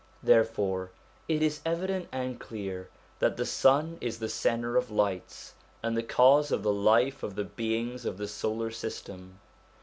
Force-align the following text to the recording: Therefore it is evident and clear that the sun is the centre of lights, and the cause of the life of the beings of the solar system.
Therefore 0.23 0.89
it 1.27 1.43
is 1.43 1.61
evident 1.63 2.07
and 2.11 2.39
clear 2.39 2.89
that 3.19 3.37
the 3.37 3.45
sun 3.45 3.99
is 4.01 4.17
the 4.17 4.29
centre 4.29 4.75
of 4.75 4.89
lights, 4.89 5.53
and 5.83 5.95
the 5.95 6.01
cause 6.01 6.51
of 6.51 6.63
the 6.63 6.73
life 6.73 7.21
of 7.21 7.35
the 7.35 7.45
beings 7.45 8.03
of 8.03 8.17
the 8.17 8.27
solar 8.27 8.71
system. 8.71 9.37